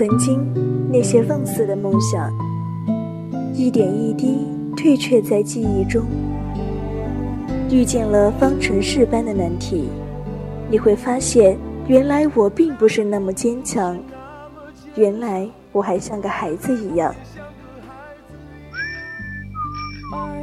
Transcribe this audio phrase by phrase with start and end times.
[0.00, 0.40] 曾经
[0.90, 2.32] 那些放肆的梦想，
[3.52, 6.02] 一点一滴退却在记忆中。
[7.70, 9.90] 遇见了方程式般的难题，
[10.70, 11.54] 你会发现，
[11.86, 14.02] 原来我并不是那么坚强，
[14.96, 17.14] 原来我还像个孩子一样，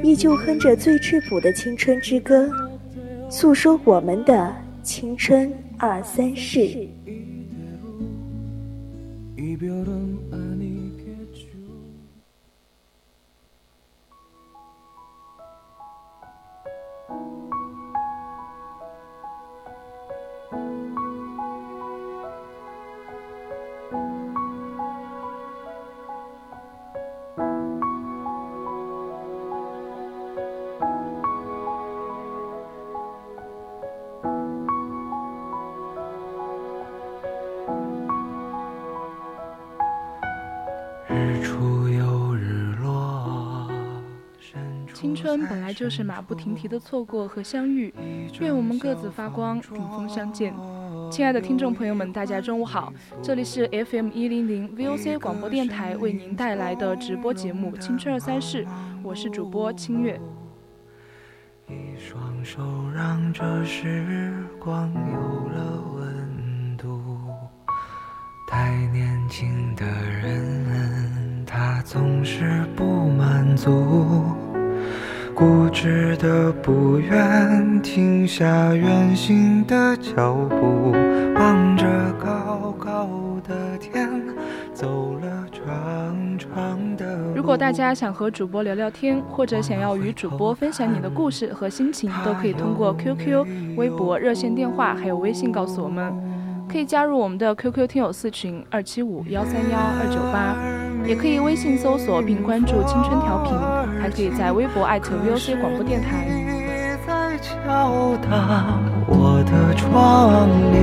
[0.04, 2.48] 依旧哼着最质朴的青春之歌，
[3.28, 4.54] 诉说我们的
[4.84, 6.88] 青春二三事。
[9.60, 10.17] 青
[45.46, 47.94] 本来就是马不停蹄的错过和相遇，
[48.40, 50.54] 愿我们各自发光，顶峰相见。
[51.12, 58.66] 亲爱的听众朋友们，大家中午好，这里是 FM 一零零 VOC 广播电台为您带来的直播节目《青春二三事》，
[59.04, 60.20] 我是主播清月。
[61.68, 62.62] 一双手
[62.94, 67.02] 让这时光有了温度，
[68.50, 74.47] 太年轻的人，他总是不满足。
[75.38, 80.92] 固执的不愿停下远行的脚步，
[81.36, 83.08] 望着高高
[83.48, 84.10] 的天，
[84.74, 87.36] 走了长长的路。
[87.36, 96.12] 如果大家想和主播聊聊天，或者想要与主播分享你的故事和心情，都可以通过 QQ、微博、热线电话还有微信告诉我们。
[96.68, 100.58] 可以加入我们的 QQ 听友四群二七五幺三幺二九八，
[101.08, 103.58] 也可以微信搜索并关注青春调频，
[104.02, 106.28] 还可以在微博艾特 VOC 广播电台。
[107.08, 110.76] 在敲打我的窗棂，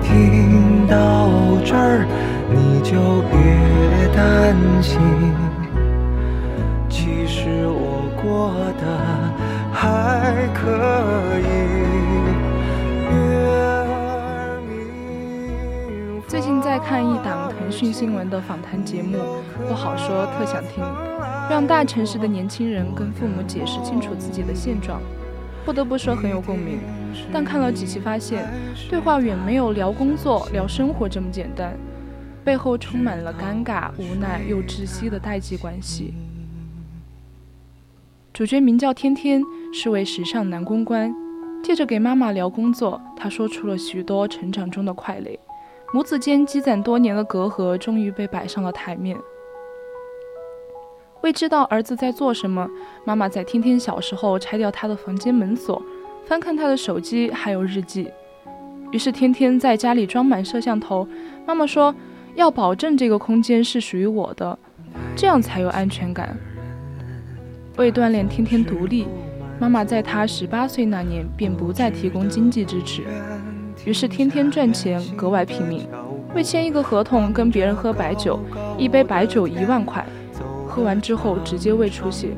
[0.00, 1.28] 听到
[1.62, 2.06] 这儿
[2.50, 4.98] 你就别担心，
[6.88, 8.86] 其实我过得
[9.70, 11.99] 还可以。
[16.50, 19.18] 近在看一档腾讯新闻的访谈节目，
[19.68, 20.82] 不好说，特想听，
[21.48, 25.00] 让大城市的年轻人跟父母解释清楚自己的现状。
[25.64, 26.80] 不得不说很有共鸣，
[27.32, 28.52] 但看了几期发现，
[28.88, 31.78] 对话远没有聊工作、聊生活这么简单，
[32.42, 36.14] 背后充满了尴尬、无奈又窒息的代际关系。
[38.32, 39.40] 主角名叫天天，
[39.72, 41.14] 是位时尚男公关，
[41.62, 45.38] 借着给妈妈聊工作，他说出了许多成长中的快乐。
[45.92, 49.18] 母子间积攒多年的隔阂，终于被摆上了台面。
[51.22, 52.68] 为知道儿子在做什么，
[53.04, 55.82] 妈妈在天天小时候拆掉他的房间门锁，
[56.24, 58.10] 翻看他的手机还有日记。
[58.92, 61.06] 于是天天在家里装满摄像头。
[61.44, 61.94] 妈妈说
[62.36, 64.56] 要保证这个空间是属于我的，
[65.16, 66.36] 这样才有安全感。
[67.76, 69.06] 为锻炼天天独立，
[69.58, 73.02] 妈妈在他十八岁那年便不再提供经济支持。
[73.84, 75.88] 于是天天赚钱格外拼命，
[76.34, 78.38] 为签一个合同跟别人喝白酒，
[78.76, 80.04] 一杯白酒一万块，
[80.68, 82.28] 喝完之后直接胃出血。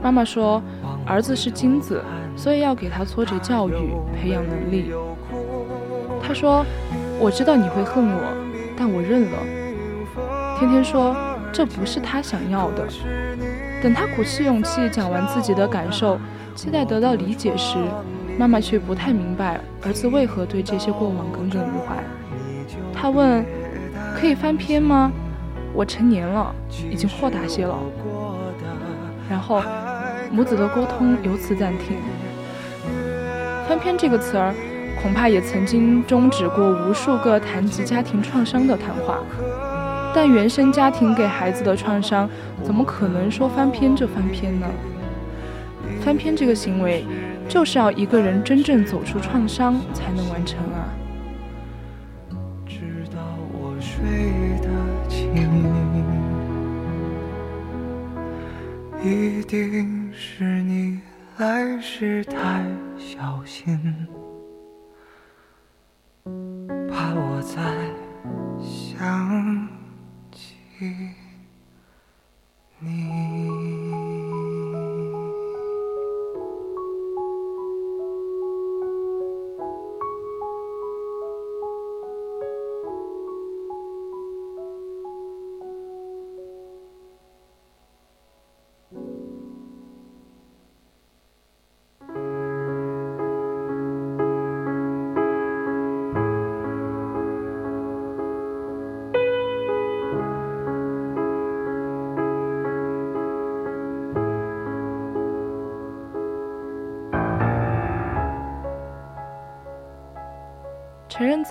[0.00, 0.62] 妈妈说，
[1.04, 2.02] 儿子是金子，
[2.36, 3.74] 所以要给他挫折教育，
[4.20, 4.92] 培养能力。
[6.22, 6.64] 他说，
[7.18, 8.20] 我知道你会恨我，
[8.76, 9.38] 但我认了。
[10.58, 11.16] 天天说，
[11.52, 12.86] 这不是他想要的。
[13.82, 16.16] 等他鼓起勇气讲完自己的感受，
[16.54, 17.76] 期待得到理解时，
[18.42, 21.94] 妈妈却不太明白儿子为何对这些过往耿耿于怀。
[22.92, 23.46] 他问
[24.18, 25.12] ：“可以翻篇吗？
[25.72, 26.52] 我成年了，
[26.90, 27.78] 已经豁达些了。”
[29.30, 29.62] 然后
[30.32, 31.96] 母子的沟通由此暂停。
[33.68, 34.52] 翻篇这个词儿，
[35.00, 39.20] 恐怕也曾经终止过无数个谈及家庭创伤的谈话。
[40.12, 42.28] 但原生家庭给孩子的创伤，
[42.64, 44.66] 怎么可能说翻篇就翻篇呢？
[46.00, 47.06] 翻篇这个行为。
[47.48, 50.88] 就是要一个人真正走出创伤才能完成啊！
[52.66, 53.20] 直到
[53.52, 54.68] 我睡得
[55.08, 55.20] 轻，
[59.04, 61.00] 一定是你
[61.38, 62.64] 来时太
[62.96, 63.78] 小心，
[66.88, 67.60] 怕我再
[68.60, 69.68] 想
[70.32, 70.56] 起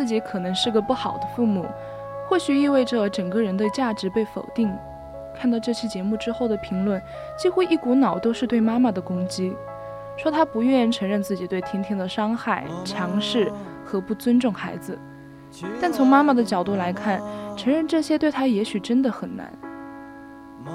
[0.01, 1.63] 自己可能是个不好的父母，
[2.27, 4.75] 或许意味着整个人的价值被否定。
[5.35, 6.99] 看到这期节目之后的评论，
[7.37, 9.55] 几乎一股脑都是对妈妈的攻击，
[10.17, 13.51] 说她不愿承认自己对婷婷的伤害、强势
[13.85, 14.97] 和不尊重孩子。
[15.79, 17.21] 但从妈妈的角度来看，
[17.55, 19.53] 承认这些对她也许真的很难。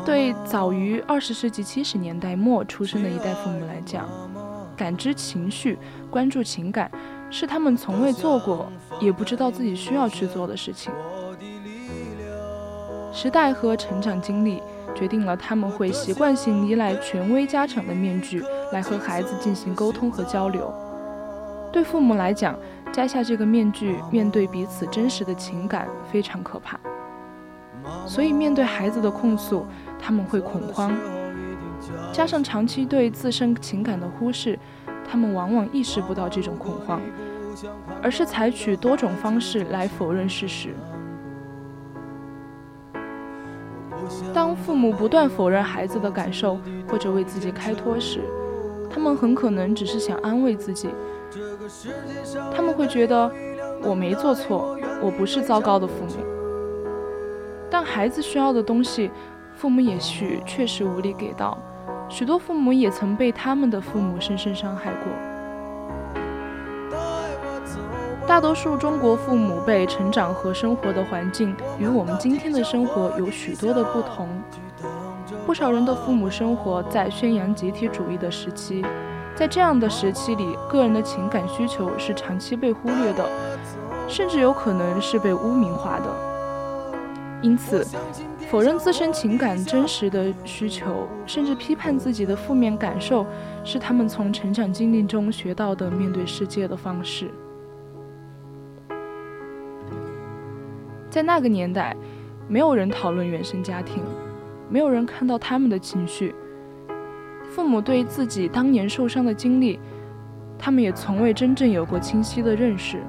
[0.04, 4.08] 对早于二十世纪七十年代末出生的一代父母来讲，
[4.76, 5.76] 感知情绪、
[6.12, 6.88] 关注情感，
[7.30, 8.70] 是他们从未做过，
[9.00, 10.92] 也不知道自己需要去做的事情。
[13.12, 14.62] 时代和成长经历
[14.94, 18.42] 决定了他们会习惯性依赖权威家长的面具
[18.72, 20.72] 来和孩子进行沟通和交流。
[21.72, 22.58] 对父母来讲，
[22.92, 26.78] 摘下这个面具，面对彼此真实的情感非常可怕。
[28.06, 29.66] 所以，面对孩子的控诉，
[29.98, 30.92] 他们会恐慌，
[32.12, 34.58] 加上长期对自身情感的忽视，
[35.08, 37.00] 他们往往意识不到这种恐慌，
[38.02, 40.74] 而是采取多种方式来否认事实。
[44.32, 46.58] 当父母不断否认孩子的感受，
[46.88, 48.20] 或者为自己开脱时，
[48.90, 50.90] 他们很可能只是想安慰自己。
[52.54, 53.30] 他们会觉得
[53.82, 56.24] 我没做错，我不是糟糕的父母。
[57.68, 59.10] 但孩子需要的东西，
[59.54, 61.58] 父母也许确实无力给到。
[62.08, 65.12] 许多父母也曾被他们的父母深深伤害过。
[68.26, 74.28] 大多数中国父母被成长和生活的环境与我们今天的生活有许多的不同。
[75.46, 78.84] 不少人的父母生活在宣扬集体主义的时期，
[79.36, 83.24] 在这样的时期里，个人的情感需求是长期被忽略的，
[84.08, 86.06] 甚至有可能是被污名化的。
[87.42, 87.86] 因此，
[88.48, 93.26] 否认自身情感真实的需求，甚至批判自己的负面感受，
[93.64, 97.28] 是他们从成长经历中学到的面对世界的方式。
[101.10, 101.96] 在那个年代，
[102.46, 104.00] 没有人讨论原生家庭，
[104.70, 106.32] 没有人看到他们的情绪。
[107.50, 109.80] 父母对自己当年受伤的经历，
[110.56, 113.02] 他们也从未真正有过清晰的认识。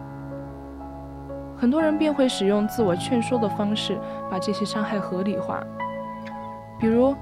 [1.58, 3.98] 很多人便会使用自我劝说的方式，
[4.30, 5.62] 把这些伤害合理化。
[6.80, 7.16] 比如，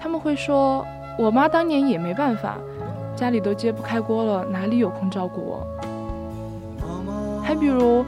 [0.00, 0.86] 他们会说
[1.18, 2.56] ：“我妈当年也没办法，
[3.16, 5.66] 家里都揭不开锅了，哪里有空照顾我？”
[7.42, 8.04] 还比如。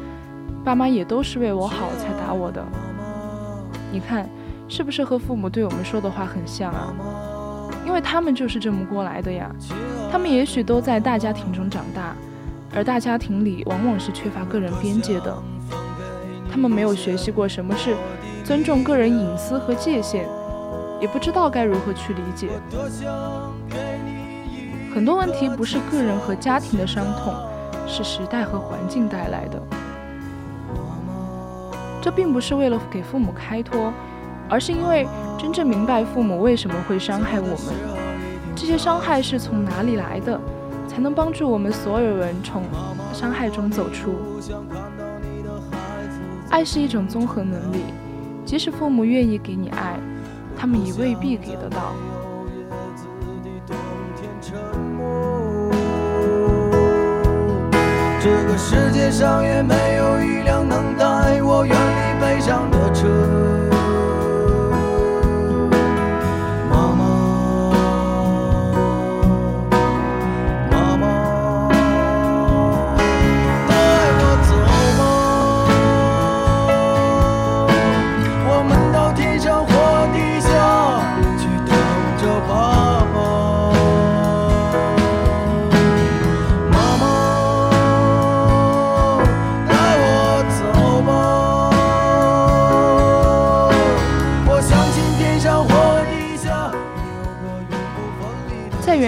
[0.63, 2.63] 爸妈也都是为我好才打我的，
[3.91, 4.29] 你看，
[4.69, 6.93] 是不是和父母对我们说的话很像啊？
[7.87, 9.51] 因为他们就是这么过来的呀。
[10.13, 12.15] 他们也许都在大家庭中长大，
[12.75, 15.37] 而大家庭里往往是缺乏个人边界的。
[16.51, 17.95] 他们没有学习过什么是
[18.45, 20.27] 尊重个人隐私和界限，
[21.01, 22.49] 也不知道该如何去理解。
[24.93, 27.33] 很多问题不是个人和家庭的伤痛，
[27.87, 29.63] 是时代和环境带来的。
[32.03, 33.93] 这并不是为了给父母开脱，
[34.49, 35.07] 而是因为
[35.39, 37.75] 真正明白父母为什么会伤害我们，
[38.57, 40.41] 这些伤害是从哪里来的，
[41.01, 42.63] 能帮助我们所有人从
[43.13, 44.15] 伤害中走出。
[46.51, 47.79] 爱是一种综合能力，
[48.45, 49.99] 即使父母愿意给你爱，
[50.57, 51.95] 他们也未必给得到。
[58.23, 60.95] 这个世界上也没有一辆能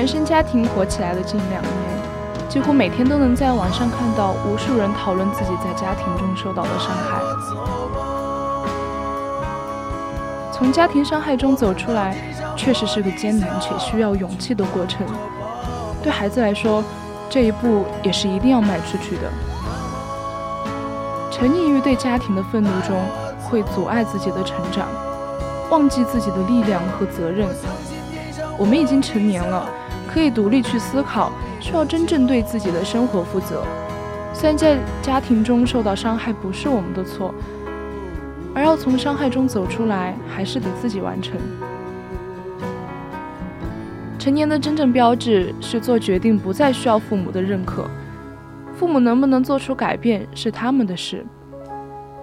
[0.02, 7.20] 原生家庭火起来的近两年，几乎每天都能在网上看到无数人讨论自己在家庭中受到的伤害。
[10.52, 12.16] 从家庭伤害中走出来，
[12.56, 15.06] 确实是个艰难且需要勇气的过程。
[16.02, 16.82] 对孩子来说，
[17.30, 19.30] 这一步也是一定要迈出去的。
[21.30, 23.00] 沉溺于对家庭的愤怒中，
[23.48, 24.88] 会阻碍自己的成长，
[25.70, 27.46] 忘记自己的力量和责任。
[28.58, 29.64] 我们已经成年了。
[30.12, 33.64] 可以独立去思考，需要真正对自己的生活负责。
[34.34, 37.34] 虽然在家庭中受到伤害不是我们的错，
[38.54, 41.38] 而要从伤害中走出来，还是得自己完成。
[44.18, 47.88] 成年的真正标志是做决定不再需要父母的认可，
[48.74, 51.24] 父母能不能做出改变是他们的事，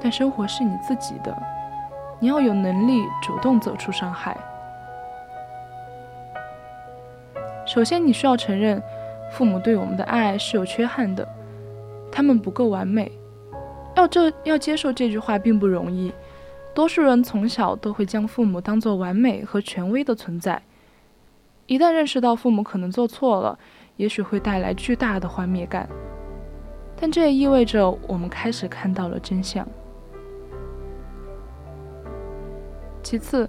[0.01, 1.35] 但生活是你自己的，
[2.19, 4.37] 你要有能力主动走出伤害。
[7.69, 8.81] 首先，你需要承认，
[9.31, 11.27] 父母对我们的爱是有缺憾的，
[12.11, 13.11] 他们不够完美。
[13.95, 16.11] 要这要接受这句话并不容易，
[16.73, 20.59] 多数人从小都会将父母当作完美和权威的存在。
[21.67, 23.59] 一旦认识到父母可能做错了，
[23.97, 25.87] 也许会带来巨大的幻灭感。
[26.99, 29.67] 但这也意味着我们开始看到了真相。
[33.03, 33.47] 其次，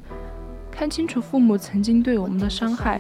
[0.81, 2.99] 看清楚父母曾经对我们的伤害，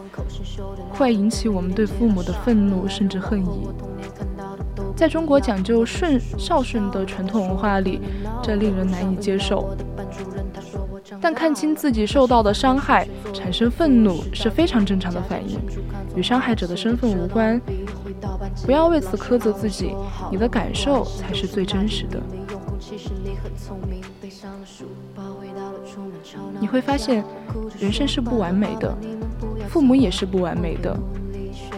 [0.90, 3.68] 会引起我们对父母的愤怒甚至恨意。
[4.94, 7.99] 在中国讲究顺孝顺的传统文化里，
[8.42, 9.75] 这令人难以接受。
[11.22, 15.58] 但看清自己受到的伤害，产生愤怒是非常正常的反应，
[16.14, 17.58] 与伤害者的身份无关。
[18.66, 19.96] 不要为此苛责自己，
[20.30, 22.20] 你的感受才是最真实的。
[26.61, 27.25] 你会发现，
[27.78, 28.97] 人生是不完美的，
[29.69, 30.97] 父母也是不完美的。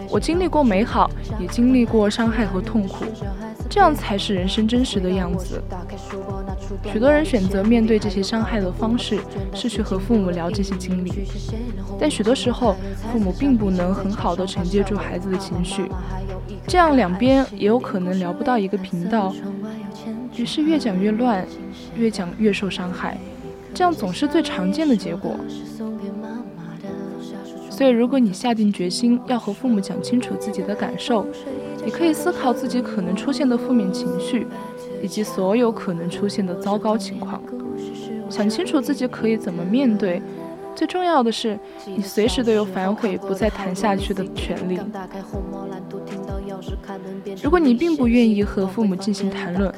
[0.09, 3.05] 我经历过美好，也经历过伤害和痛苦，
[3.69, 5.61] 这样才是人生真实的样子。
[6.91, 9.19] 许多人选择面对这些伤害的方式
[9.53, 11.11] 是去和父母聊这些经历，
[11.99, 12.75] 但许多时候
[13.11, 15.89] 父母并不能很好的承接住孩子的情绪，
[16.67, 19.33] 这样两边也有可能聊不到一个频道，
[20.35, 21.45] 于是越讲越乱，
[21.95, 23.17] 越讲越受伤害，
[23.73, 25.35] 这样总是最常见的结果。
[27.69, 31.25] 所以，如果你下定决心要和父母讲清楚自己的感受，
[31.83, 34.45] 你可以思考自己可能出现的负面情绪，
[35.01, 37.41] 以及所有可能出现的糟糕情况，
[38.29, 40.21] 想清楚自己可以怎么面对。
[40.75, 44.79] 最重要的是，你随时都有反悔、不再谈下去的权利。
[47.41, 49.73] 如果你并不愿意和父母进行谈论，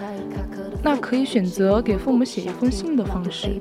[0.86, 3.60] 那可以选择给父母写一封信的方式。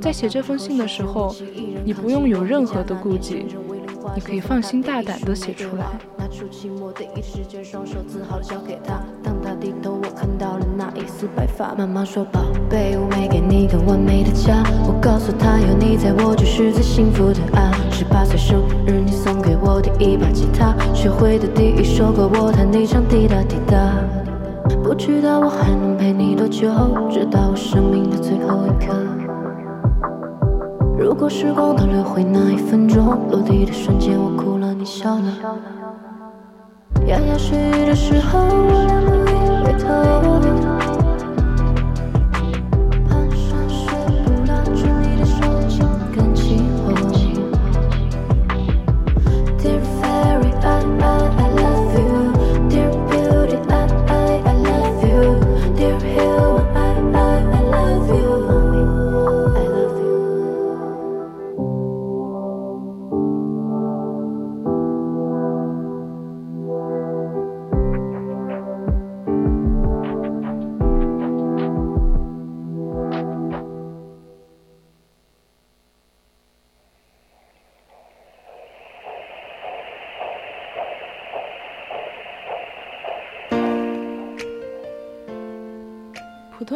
[0.00, 1.32] 在写这封信的时候，
[1.84, 3.46] 你不用有任何的顾忌，
[4.16, 5.86] 你可以放心大胆地写出来。
[11.78, 24.19] 妈妈说：“宝贝，我没给你个完美的家。”我告诉她：“有你在我就是最幸福的啊。”十八岁生日，你送给我第一把吉他，学会的第一首歌，我弹你唱滴答滴答。
[24.82, 26.68] 不知道我还能陪你多久，
[27.10, 28.94] 直到我生命的最后一刻。
[30.98, 35.22] 如果时光倒流回那一分钟，落地的瞬间，我哭了，你笑了。
[37.06, 40.79] 牙牙学语的时候，我俩不以为头。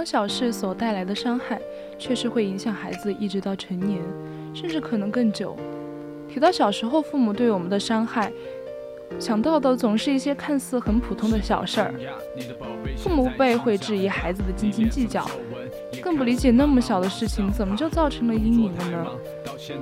[0.04, 1.60] 小事所带来的伤害，
[1.98, 4.02] 确实会影响孩子一直到成年，
[4.52, 5.56] 甚至可能更久。
[6.28, 8.32] 提到小时候父母对我们的伤害，
[9.18, 11.94] 想到的总是一些看似很普通的小事儿。
[12.96, 15.28] 父母辈会质疑孩子的斤斤计较，
[16.02, 19.06] 更不理解那么小的事情怎么就造成了阴影了呢？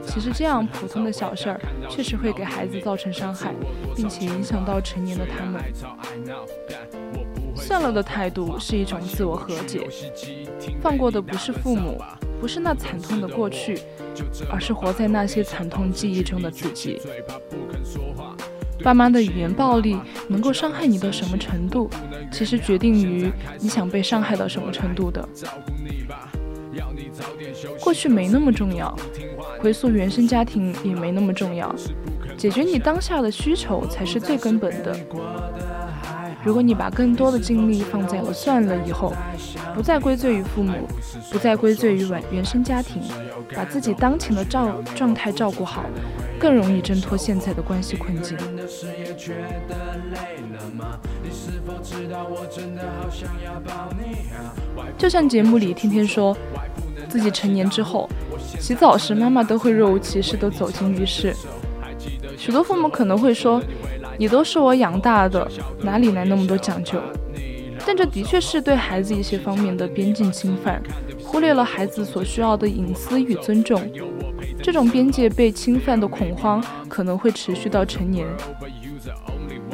[0.02, 3.55] 其实这样普通的小事儿，确实会给孩子造成伤害，
[3.97, 5.62] 并且影响到成年的他们
[7.62, 9.87] 算了的态度是一种自我和解，
[10.81, 11.97] 放过的不是父母，
[12.40, 13.78] 不是那惨痛的过去，
[14.50, 17.00] 而是活在那些惨痛记忆中的自己。
[18.83, 21.88] 爸妈的语言暴力能够伤害你到什么程度，
[22.33, 25.26] 其实决定于你想被伤害到什么程度的。
[27.81, 28.92] 过去没那么重要，
[29.61, 31.73] 回溯原生家庭也没那么重要，
[32.37, 34.97] 解决你当下的需求才是最根本的。
[36.44, 39.14] 如果你把更多的精力放在了算了以后，
[39.75, 40.88] 不再归罪于父母，
[41.30, 43.00] 不再归罪于原原生家庭，
[43.54, 45.84] 把自己当前的照状态照顾好，
[46.40, 48.37] 更容易挣脱现在的关系困境。
[54.99, 56.37] 就像节目里天天说，
[57.08, 58.11] 自己成年之后，
[58.58, 61.37] 洗澡时妈妈都会若无其事地走进浴室。
[62.37, 63.62] 许多父母可能会说。
[64.23, 65.50] 你都是我养大的，
[65.81, 67.02] 哪里来那么多讲究？
[67.85, 70.81] 但这的确是对孩子一些方面的边境侵犯，
[71.21, 73.83] 忽略了孩子所需要的隐私与尊重。
[74.62, 78.25] 这种边界被侵犯的恐慌可能会持续到成年，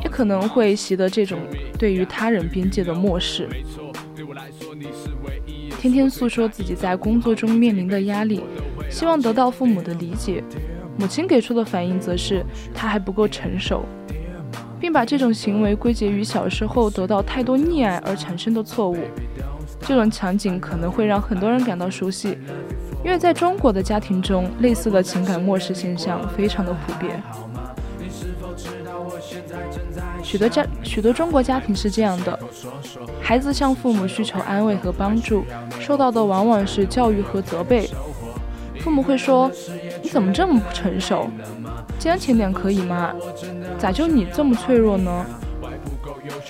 [0.03, 1.39] 也可能会习得这种
[1.79, 3.51] 对于他人边界的漠视。
[5.79, 8.41] 天天诉说自己在工作中面临的压力，
[8.89, 10.43] 希望得到父母的理解。
[10.97, 13.85] 母亲给出的反应则是他还不够成熟。
[14.81, 18.97] 并把这种行为归结于小时候得到太多溺爱而产生的错误。
[19.81, 22.37] 这种场景可能会让很多人感到熟悉，
[23.05, 27.23] 因为在中国的家庭中，类似的情感漠视现象非常的普遍。
[30.23, 32.39] 许多家许多中国家庭是这样的：
[33.23, 35.45] 孩子向父母需求安慰和帮助，
[35.81, 37.89] 受到的往往是教育和责备。
[38.81, 39.51] 父母会说
[40.09, 41.29] ：“怎么这么不成熟？
[41.99, 43.15] 坚强点可以吗？
[43.79, 45.25] 咋就你这么脆弱呢？”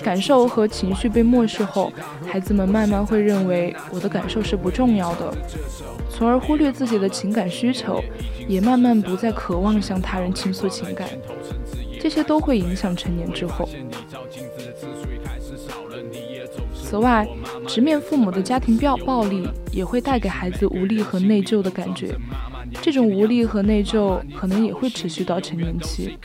[0.03, 1.91] 感受和情绪被漠视后，
[2.25, 5.33] 孩子们慢慢会认为我的感受是不重要的，
[6.09, 8.01] 从而忽略自己的情感需求，
[8.47, 11.07] 也慢慢不再渴望向他人倾诉情感。
[11.99, 13.67] 这些都会影响成年之后。
[16.73, 17.27] 此外，
[17.67, 22.15] 直面父母的家庭暴暴力也会带给孩子无力和内疚的感觉，
[22.89, 26.17] 这种无力和内疚可能也会持续到成年期。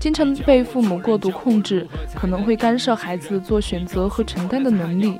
[0.00, 5.18] 经常被父母过度控制，可能会干涉孩子做选择和承担的能力。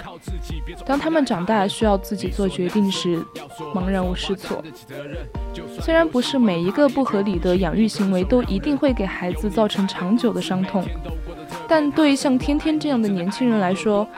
[0.87, 3.23] 当他们长大需要自己做决定时，
[3.75, 4.65] 茫然无失措。
[5.82, 10.82] 虽然不是每一个不合理的养育行为都一定会给孩子造成长久的伤痛，
[11.69, 14.08] 但对像天天这样的年轻人来说，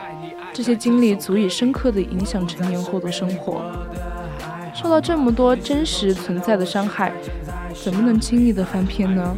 [0.53, 3.61] 这些经历足以深刻地影响成年后的生活。
[4.81, 7.13] 受到这么多真实存在的伤害，
[7.85, 9.37] 怎么能轻易的翻篇呢？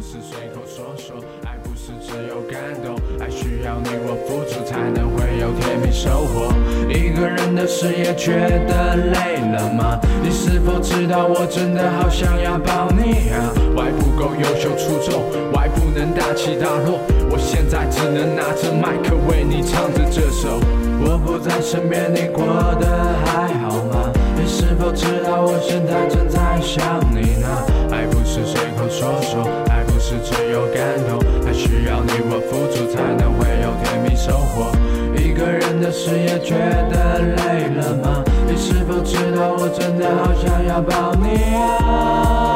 [3.63, 6.53] 要你我付出才能会有甜蜜收获
[6.89, 8.33] 一个人的事也觉
[8.67, 9.99] 得累了吗？
[10.21, 13.51] 你是否知道我真的好想要抱你啊？
[13.75, 16.99] 外不够优秀出众，外不能大起大落，
[17.31, 20.59] 我现在只能拿着麦克为你唱着这首。
[21.05, 22.45] 我不在身边，你过
[22.79, 22.85] 得
[23.25, 24.11] 还好吗？
[24.43, 27.47] 你是否知道我现在正在想你呢？
[27.89, 34.69] 爱不是随口说说，爱不是只有感动，还需要你我付出才能会有甜蜜收获。
[35.15, 36.55] 一个人的事也觉
[36.91, 38.21] 得累了吗？
[38.45, 42.52] 你是否知道我真的好想要抱你啊？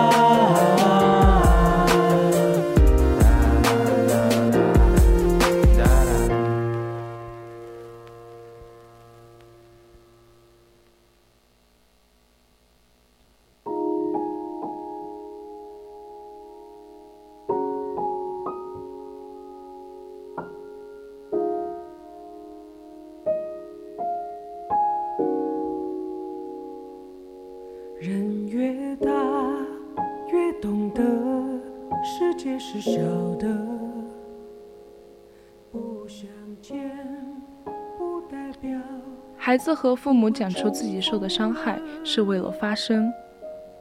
[39.58, 43.12] 孩子和父母讲出自己受的伤害是为了发声。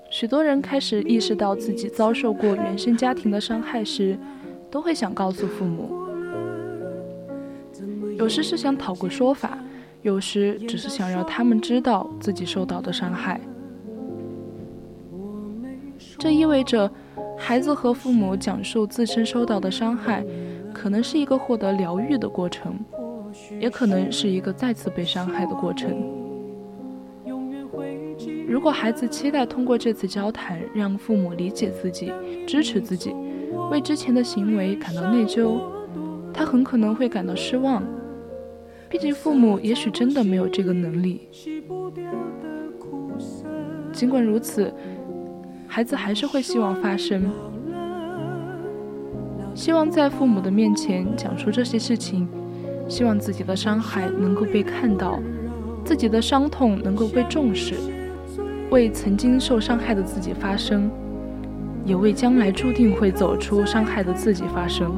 [0.09, 4.19] 许多人开始意识到自己遭受过原生家庭的伤害时，
[4.71, 5.91] 都会想告诉父母。
[8.17, 9.59] 有时是想讨个说法，
[10.01, 13.39] 有时只是想让他们知道自己受到的伤害。
[16.17, 16.91] 这意味着，
[17.37, 20.25] 孩子和父母讲述自身受到的伤害，
[20.73, 22.75] 可能是一个获得疗愈的过程。
[23.61, 25.91] 也可能是一个再次被伤害的过程。
[28.49, 32.13] 如果孩子期待通过这次交谈让父母理解自己、
[32.47, 33.15] 支持自己，
[33.71, 35.59] 为之前的行为感到内疚，
[36.33, 37.83] 他很可能会感到失望。
[38.89, 41.29] 毕竟父母也许真的没有这个能力。
[43.93, 44.73] 尽管如此，
[45.67, 47.29] 孩子还是会希望发声，
[49.55, 52.29] 希望在父母的面前讲述这些事情。
[52.89, 55.21] 希望自己的伤害能够被看到，
[55.85, 57.75] 自己的伤痛能够被重视，
[58.71, 60.91] 为曾经受伤害的自己发声，
[61.85, 64.95] 也为将来注定会走出伤害的自己发声。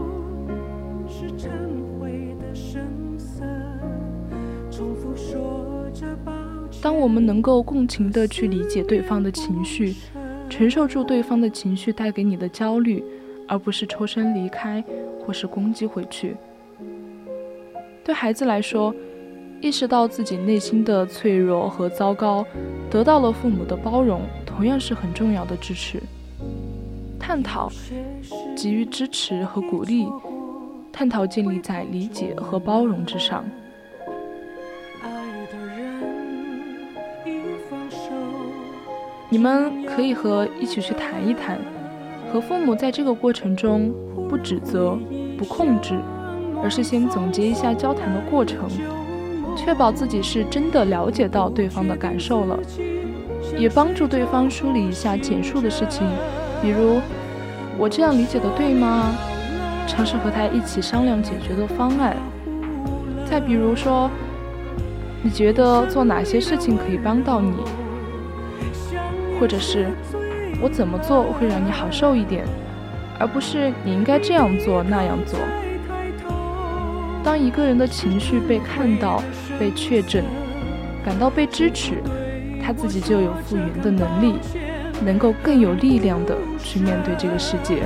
[6.80, 9.96] 当我们能够共情地去理解对方的情绪，
[10.48, 13.02] 承受住对方的情绪带给你的焦虑，
[13.48, 14.82] 而不是抽身离开
[15.20, 16.36] 或是攻击回去。
[18.08, 18.94] 对孩子来说，
[19.60, 22.42] 意识到自己内心的脆弱和糟糕，
[22.90, 26.02] 得到了父母的包容，同样是很重要的支持。
[27.20, 27.70] 探讨、
[28.56, 30.08] 给予支持和鼓励，
[30.90, 33.44] 探讨建立在理解和包容之上。
[39.28, 41.58] 你们可以和一起去谈一谈，
[42.32, 43.92] 和父母在这个过程中
[44.30, 44.98] 不指责、
[45.36, 46.00] 不控制，
[46.62, 48.68] 而是先总结一下交谈的过程，
[49.56, 52.58] 确保自己是真的了解到对方的感受了，
[53.56, 56.06] 也帮助对方梳理一下简述的事情，
[56.60, 57.00] 比如
[57.78, 59.14] 我这样理解的对吗？
[59.86, 62.16] 尝试和他一起商量解决的方案。
[63.30, 64.10] 再比如说，
[65.22, 67.52] 你觉得做哪些事情可以帮到你？
[69.40, 69.86] 或者是
[70.60, 72.44] 我怎么做会让你好受一点，
[73.18, 75.38] 而不是你应该这样做那样做。
[77.28, 79.22] 当一个人的情绪被看到、
[79.60, 80.24] 被确诊，
[81.04, 82.02] 感到被支持，
[82.64, 84.38] 他自己就有复原的能力，
[85.04, 87.82] 能够更有力量的去面对这个世界。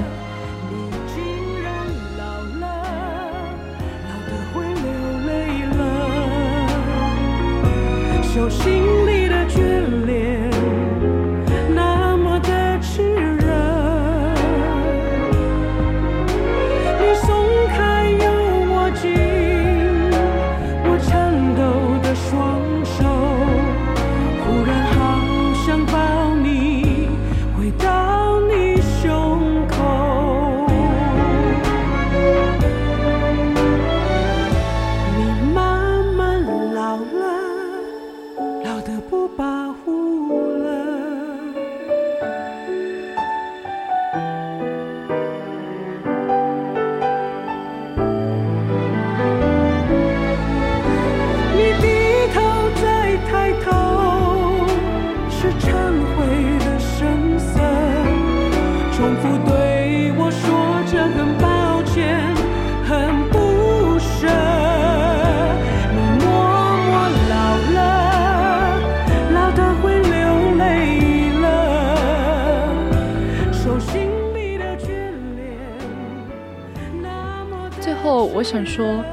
[78.42, 79.04] 我想说，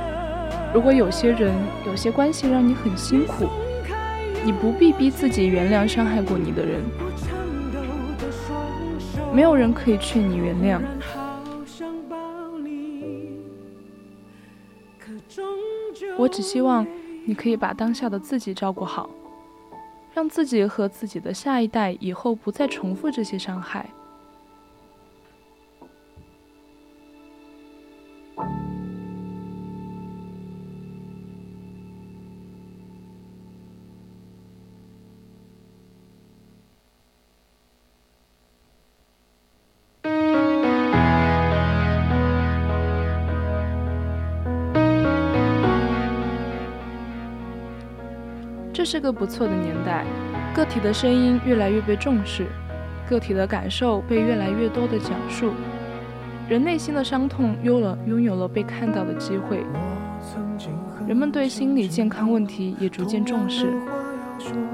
[0.74, 1.54] 如果有些人、
[1.86, 3.48] 有些关系让你很辛苦，
[4.44, 6.82] 你不必逼自己原谅伤害过你的人。
[9.32, 10.82] 没有人可以劝你原谅。
[16.18, 16.84] 我只希望
[17.24, 19.08] 你可以把当下的自己照顾好，
[20.12, 23.88] 让自己和自己的下一代以后不再重复这些伤害。
[48.92, 50.04] 是个不错的年代，
[50.52, 52.48] 个体的声音越来越被重视，
[53.08, 55.52] 个体的感受被越来越多的讲述，
[56.50, 59.64] 人内心的伤痛有了拥有了被看到的机会，
[61.08, 63.72] 人们对心理健康问题也逐渐重视，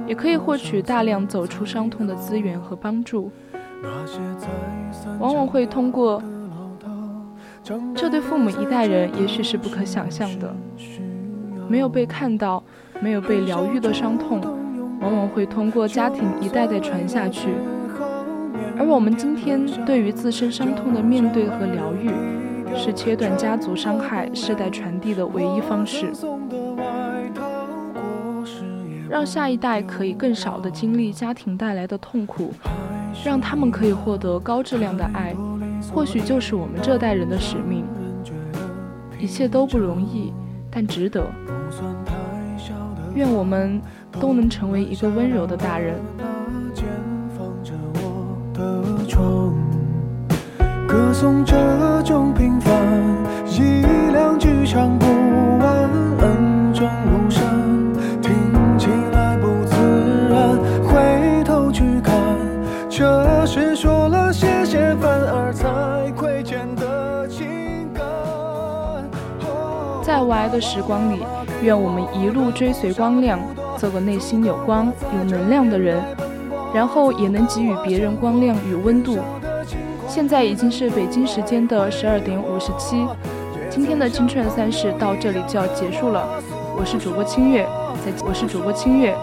[0.07, 3.29] 也可以获取大量走出伤痛的资源和帮助，
[5.19, 6.23] 往往会通过，
[7.93, 10.55] 这对父母一代人也许是不可想象的，
[11.67, 12.63] 没有被看到。
[13.01, 14.41] 没有被疗愈的伤痛，
[14.99, 17.49] 往往会通过家庭一代代传下去。
[18.77, 22.09] 而我们今天对于自身伤痛的面对和疗愈，
[22.75, 26.11] 是切断家族伤害、世代传递的唯一方式。
[29.09, 32.51] 让下一代可以更少的经历家庭带来的痛苦，
[33.23, 35.33] 让他们可以获得高质量的爱，
[35.93, 37.85] 或许就是我们这代人的使命。
[39.17, 40.33] 一切都不容易，
[40.69, 41.25] 但值得。
[43.15, 45.95] 愿我们都能成为一个温柔的大人。
[50.87, 51.55] 歌颂这
[52.03, 52.73] 种平凡，
[53.47, 55.05] 一两句唱不
[55.57, 57.43] 完，恩重如山，
[58.21, 58.31] 听
[58.77, 59.75] 起来不自
[60.29, 60.57] 然。
[60.85, 62.13] 回头去看，
[62.89, 67.45] 这是说了谢谢反而才亏欠的情
[67.93, 68.03] 感。
[70.01, 71.34] 在无爱的时光里。
[71.65, 73.39] 愿我们一路追随光亮，
[73.75, 75.99] 做个内心有光、有能量的人，
[76.71, 79.17] 然后也能给予别人光亮与温度。
[80.07, 83.07] 现在已经是北京时间的十二点五十七，
[83.67, 86.39] 今天的青春三世到这里就要结束了。
[86.77, 87.67] 我是主播清月，
[88.05, 89.15] 再我是主播清月，